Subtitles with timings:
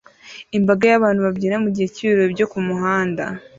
[0.57, 3.23] Imbaga y'abantu babyina mugihe cy'ibirori byo kumuhanda